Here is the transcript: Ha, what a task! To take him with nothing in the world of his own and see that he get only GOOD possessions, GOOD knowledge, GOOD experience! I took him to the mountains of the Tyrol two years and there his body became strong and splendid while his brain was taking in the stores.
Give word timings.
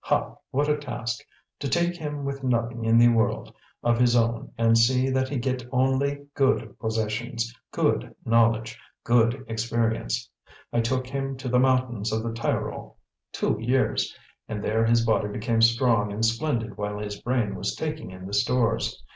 Ha, 0.05 0.33
what 0.49 0.67
a 0.67 0.77
task! 0.77 1.23
To 1.59 1.69
take 1.69 1.95
him 1.95 2.25
with 2.25 2.43
nothing 2.43 2.85
in 2.85 2.97
the 2.97 3.09
world 3.09 3.53
of 3.83 3.99
his 3.99 4.15
own 4.15 4.51
and 4.57 4.75
see 4.75 5.11
that 5.11 5.29
he 5.29 5.37
get 5.37 5.63
only 5.71 6.25
GOOD 6.33 6.79
possessions, 6.79 7.53
GOOD 7.71 8.15
knowledge, 8.25 8.79
GOOD 9.03 9.45
experience! 9.47 10.27
I 10.73 10.81
took 10.81 11.05
him 11.05 11.37
to 11.37 11.47
the 11.47 11.59
mountains 11.59 12.11
of 12.11 12.23
the 12.23 12.33
Tyrol 12.33 12.97
two 13.31 13.59
years 13.61 14.11
and 14.47 14.63
there 14.63 14.83
his 14.87 15.05
body 15.05 15.27
became 15.27 15.61
strong 15.61 16.11
and 16.11 16.25
splendid 16.25 16.77
while 16.77 16.97
his 16.97 17.21
brain 17.21 17.53
was 17.53 17.75
taking 17.75 18.09
in 18.09 18.25
the 18.25 18.33
stores. 18.33 19.03